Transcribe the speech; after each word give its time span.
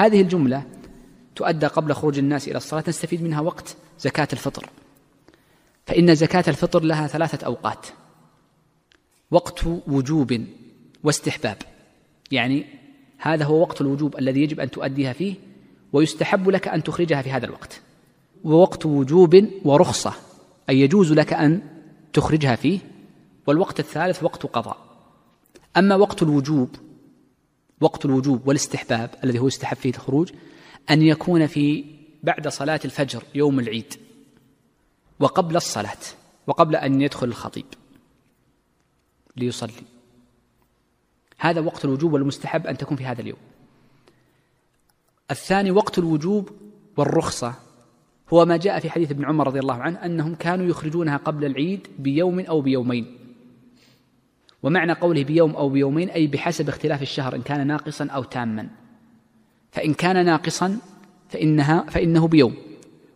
هذه 0.00 0.20
الجملة 0.20 0.62
تؤدى 1.36 1.66
قبل 1.66 1.92
خروج 1.92 2.18
الناس 2.18 2.48
إلى 2.48 2.56
الصلاة 2.56 2.84
نستفيد 2.88 3.22
منها 3.22 3.40
وقت 3.40 3.76
زكاة 3.98 4.28
الفطر. 4.32 4.70
فإن 5.86 6.14
زكاة 6.14 6.44
الفطر 6.48 6.82
لها 6.82 7.06
ثلاثة 7.06 7.46
أوقات. 7.46 7.86
وقت 9.30 9.66
وجوب 9.86 10.44
واستحباب. 11.04 11.56
يعني 12.30 12.66
هذا 13.18 13.44
هو 13.44 13.60
وقت 13.60 13.80
الوجوب 13.80 14.18
الذي 14.18 14.42
يجب 14.42 14.60
أن 14.60 14.70
تؤديها 14.70 15.12
فيه 15.12 15.34
ويستحب 15.92 16.48
لك 16.48 16.68
أن 16.68 16.82
تخرجها 16.82 17.22
في 17.22 17.30
هذا 17.30 17.46
الوقت. 17.46 17.80
ووقت 18.44 18.86
وجوب 18.86 19.46
ورخصة 19.64 20.12
أي 20.68 20.80
يجوز 20.80 21.12
لك 21.12 21.32
أن 21.32 21.62
تخرجها 22.12 22.56
فيه. 22.56 22.78
والوقت 23.46 23.80
الثالث 23.80 24.22
وقت 24.22 24.46
قضاء. 24.46 24.76
أما 25.76 25.94
وقت 25.94 26.22
الوجوب 26.22 26.76
وقت 27.80 28.04
الوجوب 28.04 28.48
والاستحباب 28.48 29.10
الذي 29.24 29.38
هو 29.38 29.46
يستحب 29.46 29.76
فيه 29.76 29.90
الخروج 29.90 30.32
أن 30.90 31.02
يكون 31.02 31.46
في 31.46 31.84
بعد 32.22 32.48
صلاة 32.48 32.80
الفجر 32.84 33.22
يوم 33.34 33.60
العيد 33.60 33.94
وقبل 35.20 35.56
الصلاة 35.56 35.98
وقبل 36.46 36.76
أن 36.76 37.00
يدخل 37.00 37.28
الخطيب 37.28 37.66
ليصلي. 39.36 39.72
هذا 41.38 41.60
وقت 41.60 41.84
الوجوب 41.84 42.12
والمستحب 42.12 42.66
أن 42.66 42.76
تكون 42.78 42.96
في 42.96 43.04
هذا 43.04 43.20
اليوم. 43.20 43.38
الثاني 45.30 45.70
وقت 45.70 45.98
الوجوب 45.98 46.50
والرخصة 46.96 47.54
هو 48.32 48.44
ما 48.44 48.56
جاء 48.56 48.80
في 48.80 48.90
حديث 48.90 49.10
ابن 49.10 49.24
عمر 49.24 49.46
رضي 49.46 49.58
الله 49.58 49.74
عنه 49.74 50.04
أنهم 50.04 50.34
كانوا 50.34 50.66
يخرجونها 50.66 51.16
قبل 51.16 51.44
العيد 51.44 51.86
بيوم 51.98 52.40
أو 52.40 52.60
بيومين. 52.60 53.19
ومعنى 54.62 54.92
قوله 54.92 55.24
بيوم 55.24 55.56
أو 55.56 55.68
بيومين 55.68 56.10
أي 56.10 56.26
بحسب 56.26 56.68
اختلاف 56.68 57.02
الشهر 57.02 57.34
إن 57.36 57.42
كان 57.42 57.66
ناقصا 57.66 58.06
أو 58.06 58.22
تاما. 58.22 58.68
فإن 59.72 59.94
كان 59.94 60.24
ناقصا 60.24 60.78
فإنها 61.28 61.84
فإنه 61.90 62.28
بيوم. 62.28 62.54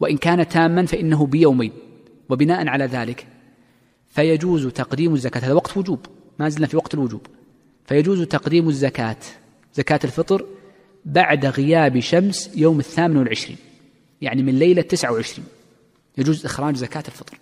وإن 0.00 0.16
كان 0.16 0.48
تاما 0.48 0.86
فإنه 0.86 1.26
بيومين. 1.26 1.72
وبناء 2.28 2.68
على 2.68 2.84
ذلك 2.84 3.26
فيجوز 4.08 4.66
تقديم 4.66 5.14
الزكاة. 5.14 5.40
هذا 5.40 5.52
وقت 5.52 5.76
وجوب. 5.76 6.06
ما 6.38 6.48
زلنا 6.48 6.66
في 6.66 6.76
وقت 6.76 6.94
الوجوب. 6.94 7.26
فيجوز 7.86 8.22
تقديم 8.22 8.68
الزكاة 8.68 9.16
زكاة 9.74 10.00
الفطر 10.04 10.46
بعد 11.04 11.46
غياب 11.46 12.00
شمس 12.00 12.50
يوم 12.56 12.78
الثامن 12.78 13.16
والعشرين. 13.16 13.58
يعني 14.20 14.42
من 14.42 14.58
ليلة 14.58 14.82
تسعة 14.82 15.12
وعشرين. 15.12 15.46
يجوز 16.18 16.44
إخراج 16.44 16.76
زكاة 16.76 17.04
الفطر 17.08 17.38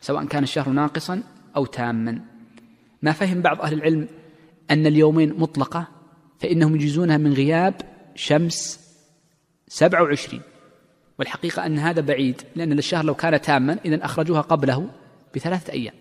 سواء 0.00 0.24
كان 0.24 0.42
الشهر 0.42 0.68
ناقصا 0.68 1.22
أو 1.56 1.66
تاما. 1.66 2.20
ما 3.02 3.12
فهم 3.12 3.42
بعض 3.42 3.60
أهل 3.60 3.72
العلم 3.72 4.08
أن 4.70 4.86
اليومين 4.86 5.34
مطلقة 5.38 5.88
فإنهم 6.40 6.76
يجيزونها 6.76 7.16
من 7.16 7.32
غياب 7.32 7.74
شمس 8.14 8.80
سبعة 9.68 10.02
وعشرين. 10.02 10.42
والحقيقة 11.18 11.66
أن 11.66 11.78
هذا 11.78 12.00
بعيد 12.00 12.42
لأن 12.56 12.78
الشهر 12.78 13.04
لو 13.04 13.14
كان 13.14 13.40
تاما 13.40 13.78
إذا 13.84 14.04
أخرجوها 14.04 14.40
قبله 14.40 14.90
بثلاثة 15.34 15.72
أيام. 15.72 15.94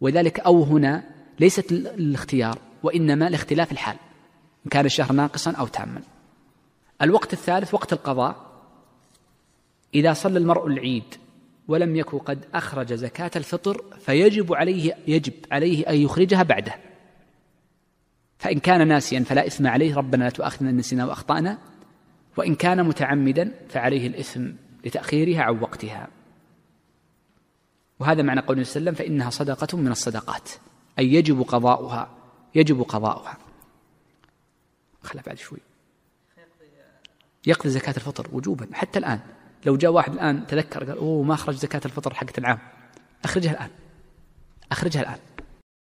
ولذلك 0.00 0.40
أو 0.40 0.62
هنا 0.62 1.04
ليست 1.40 1.72
الاختيار 1.72 2.58
وإنما 2.82 3.30
لاختلاف 3.30 3.72
الحال 3.72 3.96
إن 4.66 4.70
كان 4.70 4.86
الشهر 4.86 5.12
ناقصا 5.12 5.50
أو 5.50 5.66
تاما. 5.66 6.02
الوقت 7.02 7.32
الثالث 7.32 7.74
وقت 7.74 7.92
القضاء. 7.92 8.50
إذا 9.94 10.12
صلى 10.12 10.38
المرء 10.38 10.66
العيد 10.66 11.14
ولم 11.70 11.96
يكن 11.96 12.18
قد 12.18 12.44
أخرج 12.54 12.92
زكاة 12.92 13.30
الفطر 13.36 13.84
فيجب 14.00 14.54
عليه 14.54 14.96
يجب 15.06 15.32
عليه 15.52 15.88
أن 15.88 15.96
يخرجها 15.96 16.42
بعده. 16.42 16.74
فإن 18.38 18.58
كان 18.58 18.88
ناسيا 18.88 19.20
فلا 19.20 19.46
إثم 19.46 19.66
عليه 19.66 19.96
ربنا 19.96 20.24
لا 20.24 20.30
تؤاخذنا 20.30 20.70
إن 20.70 20.76
نسينا 20.76 21.06
وأخطأنا. 21.06 21.58
وإن 22.36 22.54
كان 22.54 22.84
متعمدا 22.84 23.54
فعليه 23.68 24.06
الإثم 24.06 24.50
لتأخيرها 24.84 25.42
عن 25.42 25.58
وقتها. 25.58 26.08
وهذا 27.98 28.22
معنى 28.22 28.40
قوله 28.40 28.64
صلى 28.64 28.80
الله 28.80 28.90
عليه 28.90 29.00
وسلم 29.00 29.06
فإنها 29.06 29.30
صدقة 29.30 29.78
من 29.78 29.90
الصدقات 29.90 30.50
أي 30.98 31.14
يجب 31.14 31.42
قضاؤها 31.42 32.10
يجب 32.54 32.82
قضاؤها. 32.82 33.38
خلها 35.02 35.22
بعد 35.26 35.38
شوي. 35.38 35.58
يقضي 37.46 37.68
زكاة 37.68 37.94
الفطر 37.96 38.28
وجوبا 38.32 38.68
حتى 38.72 38.98
الآن. 38.98 39.20
لو 39.66 39.76
جاء 39.76 39.90
واحد 39.90 40.12
الآن 40.12 40.46
تذكر 40.46 40.84
قال 40.84 40.98
أوه 40.98 41.22
ما 41.22 41.34
أخرج 41.34 41.54
زكاة 41.54 41.80
الفطر 41.84 42.14
حقت 42.14 42.38
العام. 42.38 42.58
أخرجها 43.24 43.52
الآن. 43.52 43.70
أخرجها 44.72 45.02
الآن. 45.02 45.18